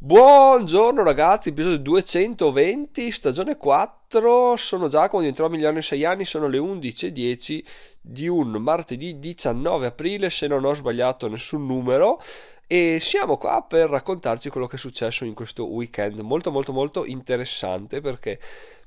[0.00, 6.58] Buongiorno ragazzi, episodio 220, stagione 4, sono Giacomo, diventerò milione in 6 anni, sono le
[6.58, 7.64] 11.10
[8.00, 12.22] di un martedì 19 aprile, se non ho sbagliato nessun numero,
[12.68, 17.04] e siamo qua per raccontarci quello che è successo in questo weekend, molto molto molto
[17.04, 18.38] interessante perché,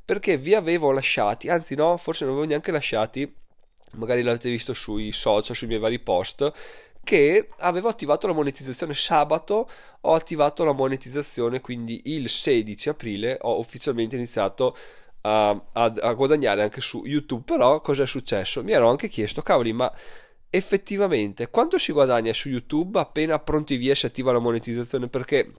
[0.06, 3.30] perché vi avevo lasciati, anzi no, forse non avevo neanche lasciati,
[3.96, 6.54] magari l'avete visto sui social, sui miei vari post,
[7.04, 9.70] che avevo attivato la monetizzazione sabato,
[10.02, 14.76] ho attivato la monetizzazione, quindi il 16 aprile ho ufficialmente iniziato
[15.22, 17.44] a, a, a guadagnare anche su YouTube.
[17.46, 18.64] Però cosa è successo?
[18.64, 19.92] Mi ero anche chiesto, cavoli, ma
[20.50, 25.08] effettivamente quanto si guadagna su YouTube appena pronti via si attiva la monetizzazione?
[25.08, 25.52] Perché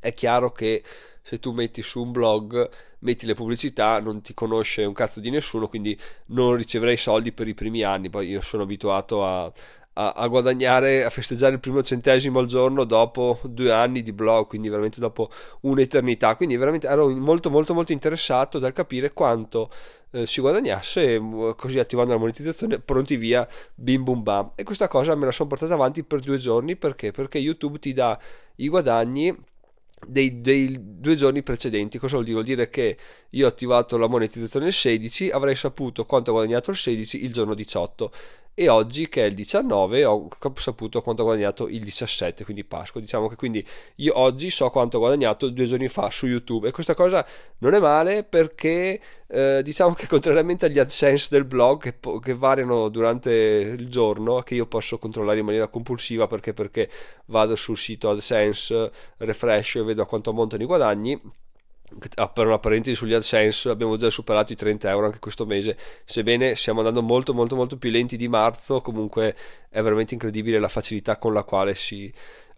[0.00, 0.82] è chiaro che
[1.22, 2.68] se tu metti su un blog,
[3.00, 7.46] metti le pubblicità, non ti conosce un cazzo di nessuno, quindi non riceverai soldi per
[7.46, 8.10] i primi anni.
[8.10, 9.52] Poi io sono abituato a,
[9.94, 14.46] a, a, guadagnare, a festeggiare il primo centesimo al giorno dopo due anni di blog,
[14.46, 15.30] quindi veramente dopo
[15.62, 16.36] un'eternità.
[16.36, 19.70] Quindi veramente ero molto molto molto interessato dal capire quanto
[20.12, 21.20] eh, si guadagnasse,
[21.56, 24.52] così attivando la monetizzazione, pronti via, bim bum bam.
[24.54, 27.10] E questa cosa me la sono portata avanti per due giorni perché?
[27.10, 28.18] Perché YouTube ti dà
[28.56, 29.36] i guadagni
[30.06, 31.98] dei, dei, due giorni precedenti.
[31.98, 32.36] Cosa vuol dire?
[32.36, 32.96] Vuol dire che
[33.30, 37.32] io ho attivato la monetizzazione il 16, avrei saputo quanto ho guadagnato il 16 il
[37.32, 38.12] giorno 18
[38.54, 43.00] e oggi che è il 19 ho saputo quanto ho guadagnato il 17 quindi Pasqua.
[43.00, 46.68] Diciamo che quindi io oggi so quanto ho guadagnato due giorni fa su YouTube.
[46.68, 47.26] E questa cosa
[47.58, 52.88] non è male perché eh, diciamo che contrariamente agli AdSense del blog che, che, variano
[52.90, 56.90] durante il giorno che io posso controllare in maniera compulsiva perché, perché
[57.26, 61.20] vado sul sito AdSense refresh e vedo a quanto ammontano i guadagni
[62.16, 65.76] Ah, per una parentesi sugli AdSense abbiamo già superato i 30 euro anche questo mese.
[66.04, 69.36] Sebbene stiamo andando molto molto molto più lenti di marzo comunque
[69.68, 72.12] è veramente incredibile la facilità con la quale si,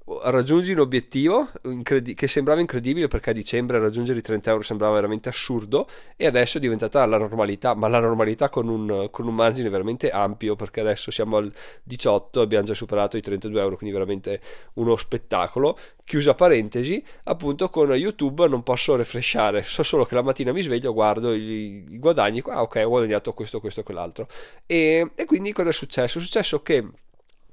[0.07, 4.95] raggiungi un obiettivo incredi- che sembrava incredibile perché a dicembre raggiungere i 30 euro sembrava
[4.95, 9.35] veramente assurdo e adesso è diventata la normalità, ma la normalità con un, con un
[9.35, 11.51] margine veramente ampio perché adesso siamo al
[11.83, 14.41] 18 e abbiamo già superato i 32 euro, quindi veramente
[14.75, 15.79] uno spettacolo.
[16.05, 20.93] Chiusa parentesi, appunto con YouTube non posso refreshare, so solo che la mattina mi sveglio,
[20.93, 24.27] guardo i, i guadagni, ah ok ho guadagnato questo, questo e quell'altro
[24.67, 26.19] e, e quindi cosa è successo?
[26.19, 26.87] È successo che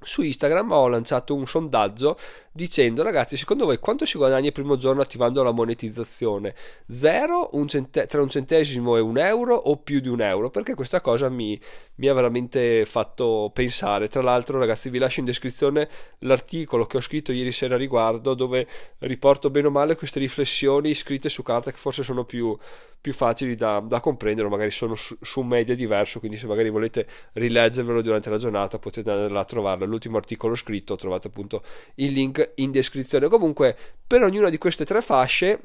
[0.04, 2.18] su Instagram ho lanciato un sondaggio
[2.54, 6.54] dicendo ragazzi secondo voi quanto si guadagna il primo giorno attivando la monetizzazione?
[6.88, 10.50] 0 un cente- tra un centesimo e un euro o più di un euro?
[10.50, 11.58] Perché questa cosa mi,
[11.96, 14.08] mi, ha veramente fatto pensare.
[14.08, 15.88] Tra l'altro ragazzi vi lascio in descrizione
[16.20, 18.66] l'articolo che ho scritto ieri sera a riguardo dove
[18.98, 22.56] riporto bene o male queste riflessioni scritte su carta che forse sono più,
[23.02, 26.70] più facili da, da, comprendere magari sono su, su, un media diverso quindi se magari
[26.70, 31.62] volete rileggervelo durante la giornata potete andare a trovarlo l'ultimo articolo scritto trovate appunto
[31.96, 33.28] il link in descrizione.
[33.28, 33.76] Comunque,
[34.06, 35.60] per ognuna di queste tre fasce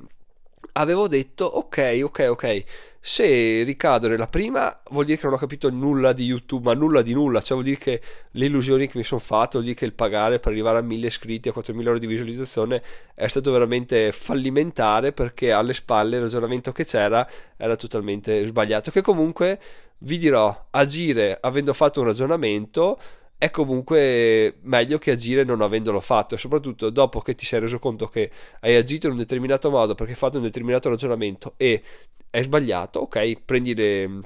[0.74, 2.64] avevo detto ok, ok, ok.
[3.10, 7.02] Se ricado nella prima, vuol dire che non ho capito nulla di YouTube, ma nulla
[7.02, 7.40] di nulla.
[7.40, 8.02] Cioè, vuol dire che
[8.32, 11.08] le illusioni che mi sono fatte, vuol dire che il pagare per arrivare a 1000
[11.08, 12.84] iscritti, a 4000 ore di visualizzazione
[13.16, 17.26] è stato veramente fallimentare perché alle spalle il ragionamento che c'era
[17.56, 18.92] era totalmente sbagliato.
[18.92, 19.58] Che comunque
[20.00, 23.00] vi dirò, agire avendo fatto un ragionamento
[23.38, 28.08] è comunque meglio che agire non avendolo fatto soprattutto dopo che ti sei reso conto
[28.08, 28.32] che
[28.62, 31.84] hai agito in un determinato modo perché hai fatto un determinato ragionamento e
[32.30, 34.20] è sbagliato, ok, prendi le,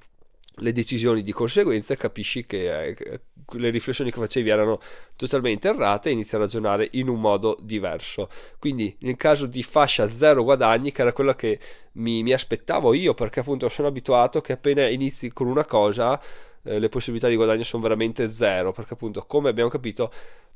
[0.55, 3.21] le decisioni di conseguenza capisci che eh,
[3.53, 4.79] le riflessioni che facevi erano
[5.15, 8.29] totalmente errate e inizi a ragionare in un modo diverso.
[8.59, 11.59] Quindi nel caso di fascia zero guadagni, che era quello che
[11.93, 16.21] mi, mi aspettavo io, perché appunto sono abituato che appena inizi con una cosa
[16.63, 20.11] eh, le possibilità di guadagno sono veramente zero, perché appunto, come abbiamo capito,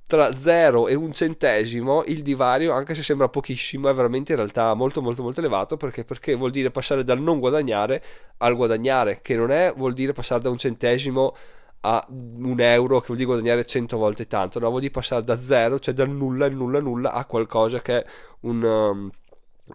[0.07, 4.73] tra 0 e un centesimo il divario, anche se sembra pochissimo, è veramente in realtà
[4.73, 8.03] molto molto molto elevato perché, perché vuol dire passare dal non guadagnare
[8.37, 11.35] al guadagnare, che non è vuol dire passare da un centesimo
[11.81, 15.39] a un euro, che vuol dire guadagnare 100 volte tanto, no, vuol dire passare da
[15.39, 18.05] 0, cioè dal nulla, nulla, nulla a qualcosa che è
[18.41, 18.63] un...
[18.63, 19.11] Um,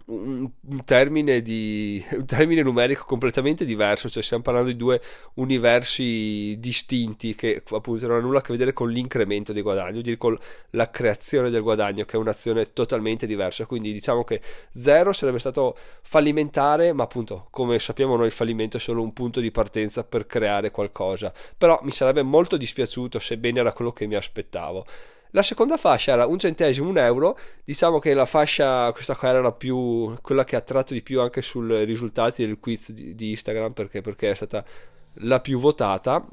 [0.05, 0.49] un,
[0.85, 5.01] termine di, un termine numerico completamente diverso, cioè stiamo parlando di due
[5.35, 10.17] universi distinti che appunto non hanno nulla a che vedere con l'incremento dei guadagni, dire
[10.17, 10.37] con
[10.71, 13.65] la creazione del guadagno, che è un'azione totalmente diversa.
[13.65, 14.41] Quindi diciamo che
[14.73, 19.39] zero sarebbe stato fallimentare, ma appunto, come sappiamo noi, il fallimento è solo un punto
[19.39, 21.33] di partenza per creare qualcosa.
[21.57, 24.85] Però mi sarebbe molto dispiaciuto, sebbene era quello che mi aspettavo.
[25.31, 27.37] La seconda fascia era un centesimo, un euro.
[27.63, 31.41] Diciamo che la fascia, questa qua era più, quella che ha attratto di più anche
[31.41, 34.63] sui risultati del quiz di, di Instagram perché, perché è stata
[35.15, 36.25] la più votata.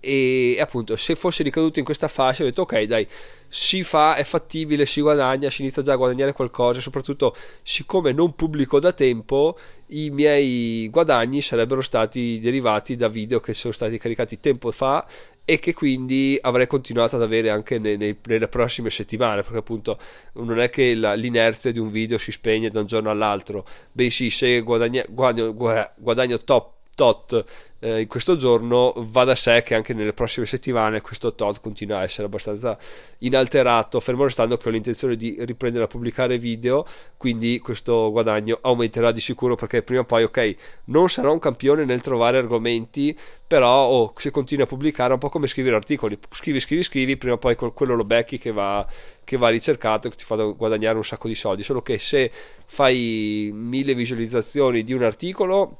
[0.00, 3.06] E appunto se fosse ricaduto in questa fascia ho detto ok dai
[3.48, 8.34] si fa, è fattibile, si guadagna, si inizia già a guadagnare qualcosa, soprattutto siccome non
[8.34, 9.58] pubblico da tempo,
[9.88, 15.06] i miei guadagni sarebbero stati derivati da video che sono stati caricati tempo fa
[15.46, 19.98] e che quindi avrei continuato ad avere anche nei, nei, nelle prossime settimane, perché appunto
[20.34, 24.28] non è che la, l'inerzia di un video si spegne da un giorno all'altro, bensì
[24.28, 25.54] se guadagno, guadagno,
[25.96, 27.44] guadagno top tot
[27.78, 31.98] eh, in questo giorno va da sé che anche nelle prossime settimane questo tot continua
[31.98, 32.76] a essere abbastanza
[33.18, 36.84] inalterato fermo restando che ho l'intenzione di riprendere a pubblicare video
[37.16, 40.56] quindi questo guadagno aumenterà di sicuro perché prima o poi ok
[40.86, 43.16] non sarò un campione nel trovare argomenti
[43.46, 47.16] però oh, se continui a pubblicare è un po' come scrivere articoli scrivi scrivi scrivi
[47.16, 48.84] prima o poi quello lo becchi che va,
[49.22, 51.62] che va ricercato che ti fa guadagnare un sacco di soldi.
[51.62, 52.30] Solo che se
[52.66, 55.78] fai mille visualizzazioni di un articolo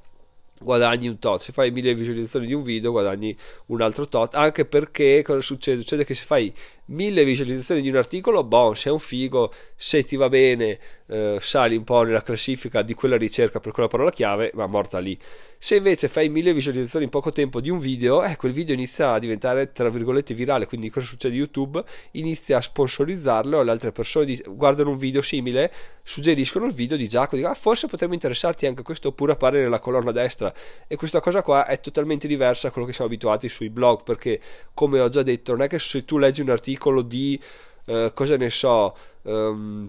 [0.61, 1.41] guadagni un tot.
[1.41, 4.35] Se fai mille visualizzazioni di un video, guadagni un altro tot.
[4.35, 5.81] Anche perché cosa succede?
[5.81, 6.53] Succede che se fai
[6.89, 11.77] mille visualizzazioni di un articolo, boh, sei un figo, se ti va bene, eh, sali
[11.77, 15.19] un po' nella classifica di quella ricerca per quella parola chiave, ma morta lì.
[15.61, 19.13] Se invece fai mille visualizzazioni in poco tempo di un video, eh, quel video inizia
[19.13, 20.67] a diventare tra virgolette virale.
[20.67, 21.35] Quindi cosa succede?
[21.35, 21.83] YouTube
[22.13, 27.37] inizia a sponsorizzarlo, le altre persone guardano un video simile, suggeriscono il video di Giacomo,
[27.37, 30.53] dicono ah, forse potremmo interessarti anche questo oppure appare nella colonna destra.
[30.87, 34.41] E questa cosa qua è totalmente diversa da quello che siamo abituati sui blog, perché
[34.75, 37.41] come ho già detto, non è che se tu leggi un articolo di
[37.87, 38.97] eh, cosa ne so.
[39.23, 39.87] Um,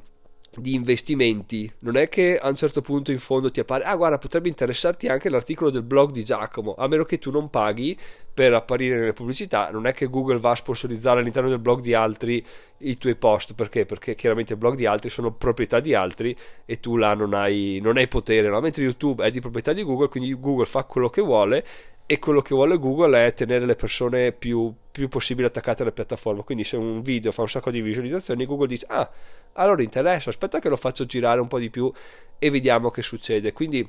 [0.55, 4.17] di investimenti non è che a un certo punto in fondo ti appare ah guarda
[4.17, 7.97] potrebbe interessarti anche l'articolo del blog di Giacomo a meno che tu non paghi
[8.33, 11.93] per apparire nelle pubblicità non è che Google va a sponsorizzare all'interno del blog di
[11.93, 12.43] altri
[12.79, 13.85] i tuoi post perché?
[13.85, 16.35] Perché chiaramente i blog di altri sono proprietà di altri
[16.65, 18.59] e tu là non hai, non hai potere no?
[18.59, 21.63] mentre YouTube è di proprietà di Google quindi Google fa quello che vuole
[22.11, 26.41] e quello che vuole Google è tenere le persone più, più possibile attaccate alla piattaforma.
[26.41, 29.07] Quindi se un video fa un sacco di visualizzazioni, Google dice, ah,
[29.53, 31.93] allora interessa, aspetta che lo faccio girare un po' di più
[32.39, 33.53] e vediamo che succede.
[33.53, 33.87] Quindi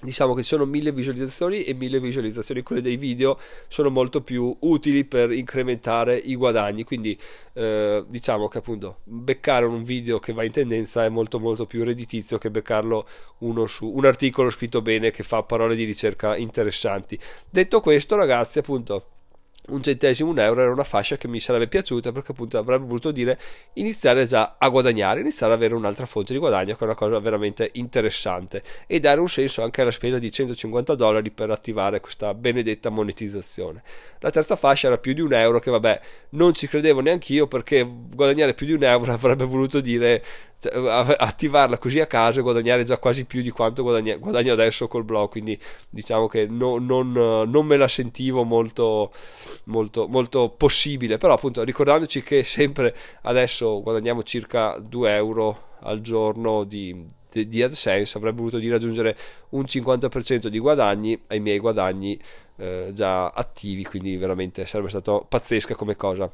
[0.00, 5.04] diciamo che sono mille visualizzazioni e mille visualizzazioni quelle dei video sono molto più utili
[5.04, 6.84] per incrementare i guadagni.
[6.84, 7.18] Quindi
[7.54, 11.84] eh, diciamo che appunto beccare un video che va in tendenza è molto molto più
[11.84, 13.06] redditizio che beccarlo
[13.38, 17.18] uno su un articolo scritto bene che fa parole di ricerca interessanti.
[17.50, 19.17] Detto questo ragazzi appunto
[19.68, 23.10] un centesimo, un euro era una fascia che mi sarebbe piaciuta perché appunto avrebbe voluto
[23.10, 23.38] dire
[23.74, 27.18] iniziare già a guadagnare, iniziare ad avere un'altra fonte di guadagno che è una cosa
[27.18, 32.34] veramente interessante e dare un senso anche alla spesa di 150 dollari per attivare questa
[32.34, 33.82] benedetta monetizzazione.
[34.20, 36.00] La terza fascia era più di un euro che vabbè
[36.30, 40.22] non ci credevo neanche io perché guadagnare più di un euro avrebbe voluto dire
[40.60, 44.88] cioè, attivarla così a caso e guadagnare già quasi più di quanto guadagno, guadagno adesso
[44.88, 45.58] col blog quindi
[45.88, 49.12] diciamo che no, non, non, me la sentivo molto,
[49.64, 51.16] molto, molto possibile.
[51.16, 57.62] Però appunto ricordandoci che sempre adesso guadagniamo circa 2 euro al giorno di, di, di
[57.62, 59.16] AdSense avrebbe voluto dire aggiungere
[59.50, 62.20] un 50% di guadagni ai miei guadagni
[62.56, 66.28] eh, già attivi quindi veramente sarebbe stato pazzesca come cosa.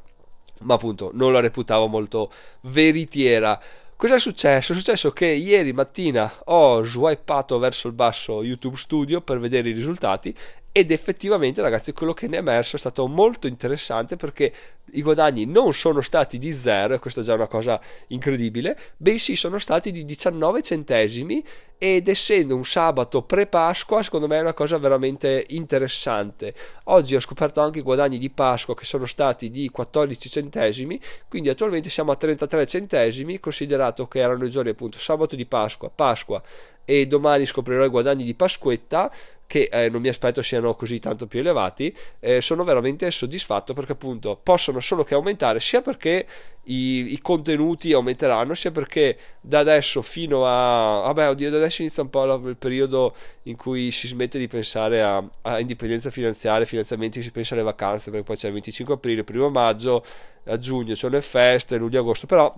[0.61, 2.31] Ma appunto non la reputavo molto
[2.61, 3.59] veritiera
[3.97, 4.73] Cosa è successo?
[4.73, 9.71] È successo che ieri mattina ho swipato verso il basso YouTube Studio per vedere i
[9.71, 10.35] risultati
[10.77, 14.51] ed effettivamente ragazzi quello che ne è emerso è stato molto interessante perché
[14.91, 19.37] i guadagni non sono stati di zero e questa è già una cosa incredibile bensì
[19.37, 21.41] sono stati di 19 centesimi
[21.77, 26.53] ed essendo un sabato pre-Pasqua secondo me è una cosa veramente interessante.
[26.85, 31.47] Oggi ho scoperto anche i guadagni di Pasqua che sono stati di 14 centesimi quindi
[31.47, 36.41] attualmente siamo a 33 centesimi considerato che erano i giorni appunto sabato di Pasqua Pasqua
[36.85, 39.11] e domani scoprirò i guadagni di Pasquetta
[39.47, 43.91] che eh, non mi aspetto siano così tanto più elevati eh, sono veramente soddisfatto perché
[43.93, 46.25] appunto possono solo che aumentare sia perché
[46.63, 52.01] i, i, contenuti aumenteranno sia perché da adesso fino a vabbè oddio da adesso inizia
[52.01, 57.21] un po' il periodo in cui si smette di pensare a, a indipendenza finanziaria finanziamenti
[57.21, 60.03] si pensa alle vacanze perché poi c'è il 25 aprile il primo maggio
[60.45, 62.53] a giugno ci sono le feste luglio agosto però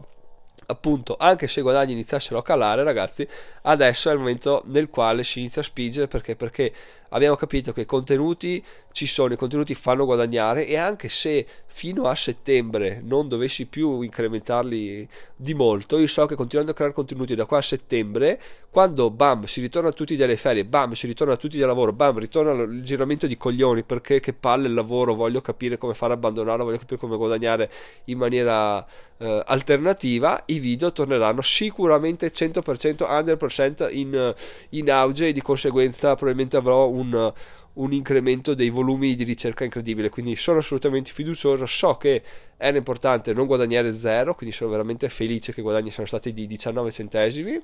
[0.67, 3.27] appunto anche se i guadagni iniziassero a calare ragazzi
[3.63, 6.35] adesso è il momento nel quale si inizia a spingere perché?
[6.35, 6.73] Perché
[7.09, 12.05] abbiamo capito che i contenuti ci sono, i contenuti fanno guadagnare e anche se fino
[12.05, 17.35] a settembre non dovessi più incrementarli di molto, io so che continuando a creare contenuti
[17.35, 21.59] da qua a settembre, quando bam si ritorna tutti dalle ferie, bam si ritorna tutti
[21.59, 25.77] dal lavoro, bam ritorna il giramento di coglioni perché che palle il lavoro, voglio capire
[25.77, 27.69] come fare a abbandonarlo, voglio capire come guadagnare
[28.05, 28.83] in maniera
[29.17, 34.33] eh, alternativa, i video torneranno sicuramente 100%, 100% in,
[34.69, 40.09] in auge e di conseguenza probabilmente avrò un, un incremento dei volumi di ricerca incredibile,
[40.09, 42.23] quindi sono assolutamente fiducioso, so che
[42.57, 46.47] era importante non guadagnare zero, quindi sono veramente felice che i guadagni sono stati di
[46.47, 47.61] 19 centesimi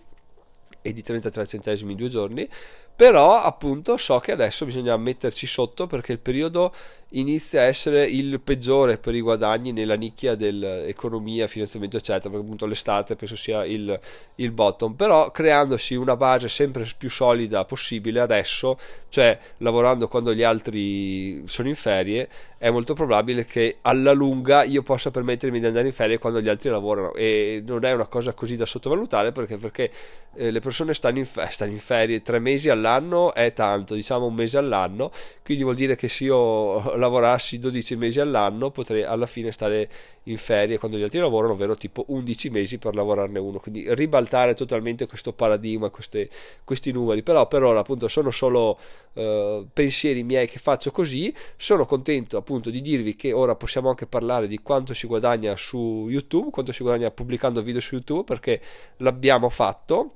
[0.82, 2.48] e di 33 centesimi in due giorni,
[2.96, 6.74] però appunto so che adesso bisogna metterci sotto perché il periodo
[7.14, 12.66] inizia a essere il peggiore per i guadagni nella nicchia dell'economia, finanziamento eccetera, perché appunto
[12.66, 14.00] l'estate penso sia il,
[14.36, 18.78] il bottom, però creandosi una base sempre più solida possibile adesso,
[19.10, 22.30] cioè lavorando quando gli altri sono in ferie,
[22.64, 26.48] è molto probabile che alla lunga io possa permettermi di andare in ferie quando gli
[26.48, 27.14] altri lavorano.
[27.14, 29.92] E non è una cosa così da sottovalutare perché, perché
[30.36, 34.28] eh, le persone stanno in, fe- stanno in ferie tre mesi all'anno è tanto, diciamo
[34.28, 35.12] un mese all'anno,
[35.44, 39.90] quindi vuol dire che se io lavorassi 12 mesi all'anno potrei alla fine stare
[40.24, 44.54] in ferie quando gli altri lavorano, ovvero tipo 11 mesi per lavorarne uno, quindi ribaltare
[44.54, 46.30] totalmente questo paradigma, queste,
[46.64, 48.80] questi numeri, però per ora appunto sono solo
[49.14, 54.06] eh, pensieri miei che faccio così, sono contento appunto di dirvi che ora possiamo anche
[54.06, 58.62] parlare di quanto si guadagna su YouTube, quanto si guadagna pubblicando video su YouTube perché
[58.98, 60.16] l'abbiamo fatto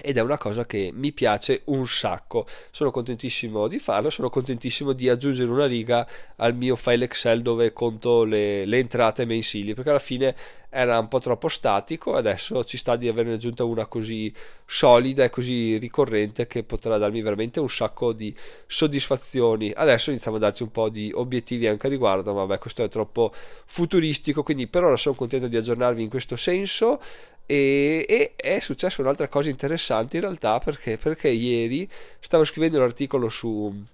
[0.00, 2.46] ed è una cosa che mi piace un sacco.
[2.70, 7.72] Sono contentissimo di farlo, sono contentissimo di aggiungere una riga al mio file Excel dove
[7.72, 10.34] conto le, le entrate mensili, perché alla fine
[10.76, 14.32] era un po' troppo statico, adesso ci sta di averne aggiunta una così
[14.66, 18.34] solida e così ricorrente che potrà darmi veramente un sacco di
[18.66, 19.72] soddisfazioni.
[19.72, 22.88] Adesso iniziamo a darci un po' di obiettivi anche a riguardo, ma vabbè, questo è
[22.88, 23.32] troppo
[23.66, 27.00] futuristico, quindi per ora sono contento di aggiornarvi in questo senso.
[27.46, 31.88] E, e, è successa un'altra cosa interessante in realtà perché, perché ieri
[32.20, 33.84] stavo scrivendo un articolo su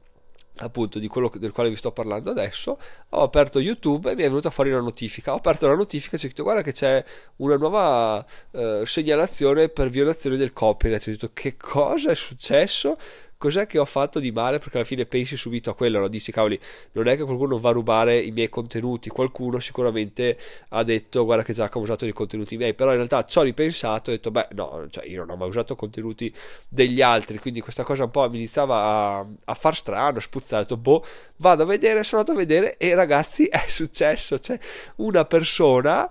[0.63, 2.79] appunto di quello del quale vi sto parlando adesso
[3.09, 5.33] ho aperto youtube e mi è venuta fuori una notifica.
[5.33, 7.03] Ho aperto la notifica e ho detto guarda che c'è
[7.37, 11.07] una nuova eh, segnalazione per violazione del copyright.
[11.07, 12.97] Ho detto che cosa è successo
[13.41, 14.59] cos'è che ho fatto di male?
[14.59, 16.09] Perché alla fine pensi subito a quello, no?
[16.09, 16.61] dici cavoli,
[16.93, 20.37] non è che qualcuno va a rubare i miei contenuti, qualcuno sicuramente
[20.69, 23.43] ha detto guarda che Giacomo ha usato dei contenuti miei, però in realtà ci ho
[23.43, 26.31] ripensato e ho detto beh no, cioè io non ho mai usato contenuti
[26.69, 30.61] degli altri, quindi questa cosa un po' mi iniziava a, a far strano, a spuzzare,
[30.61, 31.03] ho detto boh,
[31.37, 34.59] vado a vedere, sono andato a vedere e ragazzi è successo, cioè
[34.97, 36.11] una persona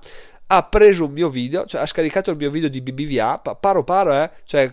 [0.52, 4.14] ha preso un mio video, cioè ha scaricato il mio video di BBVA, paro paro,
[4.14, 4.72] eh, cioè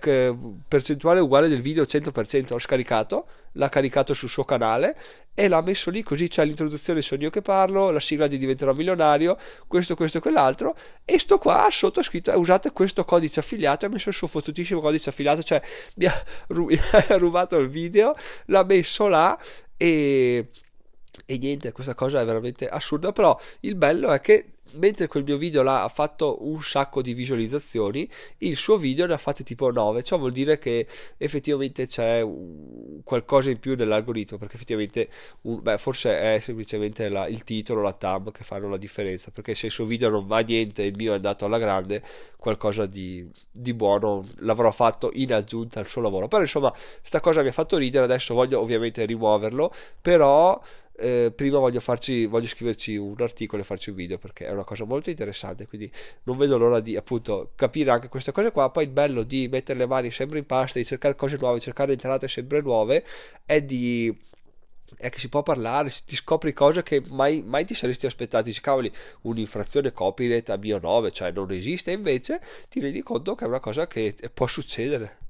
[0.66, 4.96] percentuale uguale del video 100%, l'ho scaricato, l'ha caricato sul suo canale
[5.34, 8.72] e l'ha messo lì così, c'è l'introduzione sono io che parlo, la sigla di diventerò
[8.72, 13.84] milionario, questo, questo e quell'altro e sto qua sotto scritto eh, usate questo codice affiliato,
[13.84, 15.60] ha messo il suo fottutissimo codice affiliato, cioè
[15.96, 18.14] mi ha, rubato il video,
[18.46, 19.38] l'ha messo là
[19.76, 20.48] e
[21.24, 25.36] e niente, questa cosa è veramente assurda, però il bello è che mentre quel mio
[25.36, 28.08] video là ha fatto un sacco di visualizzazioni,
[28.38, 32.26] il suo video ne ha fatte tipo 9, ciò vuol dire che effettivamente c'è
[33.04, 35.08] qualcosa in più nell'algoritmo, perché effettivamente
[35.42, 39.54] un, beh, forse è semplicemente la, il titolo, la tab che fanno la differenza, perché
[39.54, 42.02] se il suo video non va niente e il mio è andato alla grande,
[42.36, 46.28] qualcosa di, di buono l'avrò fatto in aggiunta al suo lavoro.
[46.28, 50.60] Però insomma, sta cosa mi ha fatto ridere, adesso voglio ovviamente rimuoverlo, però
[50.98, 54.64] eh, prima voglio, farci, voglio scriverci un articolo e farci un video perché è una
[54.64, 55.90] cosa molto interessante quindi
[56.24, 58.70] non vedo l'ora di appunto capire anche queste cose qua.
[58.70, 61.92] Poi il bello di mettere le mani sempre in pasta di cercare cose nuove cercare
[61.92, 63.04] entrate sempre nuove
[63.44, 64.14] è di
[64.98, 68.50] è che si può parlare, ti scopri cose che mai, mai ti saresti aspettati.
[68.50, 68.90] Dici, cavoli,
[69.22, 73.60] un'infrazione copyright a mio nome, cioè non esiste, invece ti rendi conto che è una
[73.60, 75.25] cosa che può succedere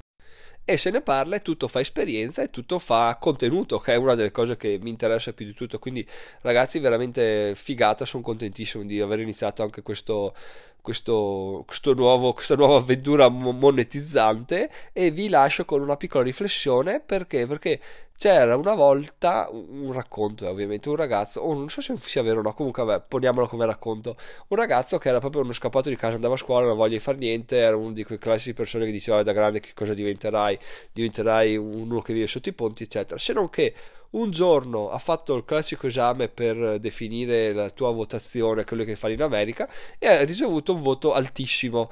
[0.68, 4.16] e se ne parla e tutto fa esperienza e tutto fa contenuto, che è una
[4.16, 5.78] delle cose che mi interessa più di tutto.
[5.78, 6.04] Quindi,
[6.40, 10.34] ragazzi, veramente figata, sono contentissimo di aver iniziato anche questo,
[10.82, 17.46] questo, questo nuovo, questa nuova avventura monetizzante e vi lascio con una piccola riflessione perché?
[17.46, 17.80] Perché
[18.16, 22.40] c'era una volta un racconto, ovviamente, un ragazzo, o oh, non so se sia vero
[22.40, 24.14] o no, comunque vabbè, poniamolo come racconto,
[24.48, 27.00] un ragazzo che era proprio uno scappato di casa, andava a scuola, non voglia di
[27.00, 30.58] fare niente, era uno di quei classici persone che diceva da grande che cosa diventerai,
[30.92, 33.74] diventerai uno che vive sotto i ponti, eccetera, se non che
[34.10, 39.14] un giorno ha fatto il classico esame per definire la tua votazione, quello che fai
[39.14, 39.68] in America,
[39.98, 41.90] e ha ricevuto un voto altissimo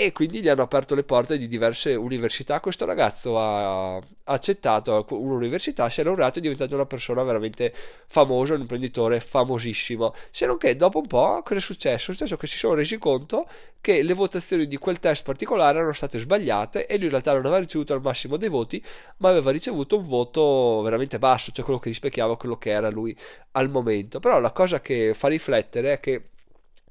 [0.00, 2.60] e quindi gli hanno aperto le porte di diverse università.
[2.60, 7.74] Questo ragazzo ha accettato un'università, si è laureato e è diventato una persona veramente
[8.06, 10.14] famosa, un imprenditore famosissimo.
[10.30, 12.12] Se non che dopo un po' cosa è successo?
[12.12, 13.48] È successo che si sono resi conto
[13.80, 17.40] che le votazioni di quel test particolare erano state sbagliate e lui in realtà non
[17.46, 18.80] aveva ricevuto il massimo dei voti,
[19.16, 23.16] ma aveva ricevuto un voto veramente basso, cioè quello che rispecchiava quello che era lui
[23.52, 24.20] al momento.
[24.20, 26.22] Però la cosa che fa riflettere è che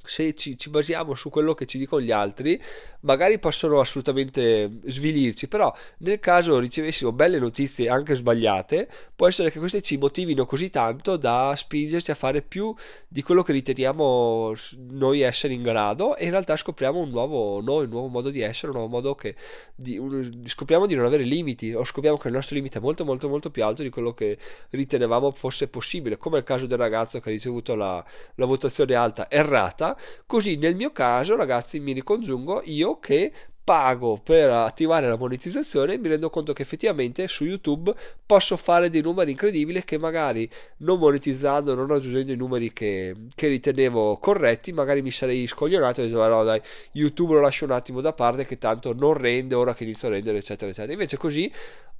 [0.07, 2.59] se ci, ci, basiamo su quello che ci dicono gli altri,
[3.01, 9.59] magari possono assolutamente svilirci, però nel caso ricevessimo belle notizie anche sbagliate, può essere che
[9.59, 12.73] queste ci motivino così tanto da spingerci a fare più
[13.07, 14.53] di quello che riteniamo
[14.89, 18.41] noi essere in grado e in realtà scopriamo un nuovo noi, un nuovo modo di
[18.41, 19.35] essere, un nuovo modo che
[19.75, 23.05] di, un, scopriamo di non avere limiti o scopriamo che il nostro limite è molto
[23.05, 24.37] molto molto più alto di quello che
[24.69, 28.03] ritenevamo fosse possibile, come il caso del ragazzo che ha ricevuto la,
[28.35, 33.31] la votazione alta errata Così nel mio caso, ragazzi, mi ricongiungo io che
[33.67, 37.93] pago per attivare la monetizzazione e mi rendo conto che effettivamente su YouTube
[38.25, 43.49] posso fare dei numeri incredibili che magari non monetizzando, non raggiungendo i numeri che, che
[43.49, 46.61] ritenevo corretti, magari mi sarei scoglionato e dicevo no dai,
[46.93, 50.11] YouTube lo lascio un attimo da parte che tanto non rende ora che inizio a
[50.11, 50.93] rendere eccetera eccetera.
[50.93, 51.51] Invece così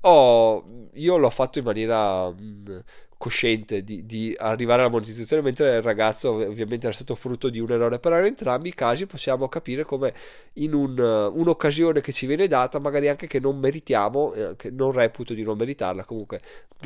[0.01, 2.84] ho, io l'ho fatto in maniera mh,
[3.18, 7.72] cosciente di, di, arrivare alla monetizzazione, mentre il ragazzo ovviamente era stato frutto di un
[7.72, 8.00] errore.
[8.00, 10.13] Però in entrambi i casi possiamo capire come
[10.54, 14.92] in un, un'occasione che ci viene data, magari anche che non meritiamo, eh, che non
[14.92, 16.39] reputo di non meritarla, comunque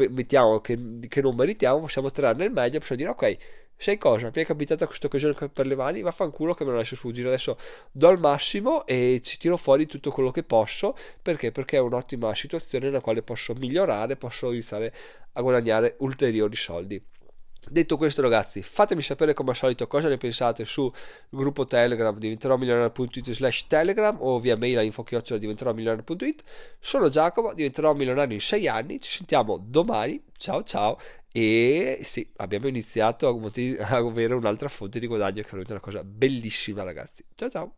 [0.09, 0.77] mettiamo che,
[1.07, 3.37] che non meritiamo, possiamo trarne il meglio, possiamo dire ok
[3.81, 4.27] sai cosa?
[4.33, 7.29] Mi è capitata questa occasione per le mani, vaffanculo che me la lascio sfuggire.
[7.29, 7.57] Adesso
[7.91, 10.95] do il massimo e ci tiro fuori tutto quello che posso.
[11.19, 11.51] Perché?
[11.51, 14.93] Perché è un'ottima situazione nella quale posso migliorare, posso iniziare
[15.33, 17.03] a guadagnare ulteriori soldi.
[17.69, 20.91] Detto questo, ragazzi, fatemi sapere come al solito cosa ne pensate sul
[21.29, 25.05] gruppo Telegram diventerò milionario.it slash Telegram o via mail a info
[25.37, 26.41] diventerò milionario.it.
[26.79, 28.99] Sono Giacomo, diventerò milionario in 6 anni.
[28.99, 30.21] Ci sentiamo domani.
[30.37, 30.97] Ciao ciao
[31.31, 33.31] e sì, abbiamo iniziato a,
[33.95, 37.23] avere un'altra fonte di guadagno che è una cosa bellissima, ragazzi.
[37.35, 37.75] Ciao ciao.